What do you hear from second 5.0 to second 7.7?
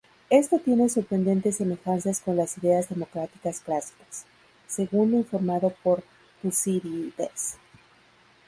lo informado por Tucídides.